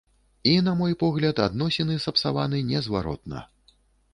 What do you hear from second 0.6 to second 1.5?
на мой погляд,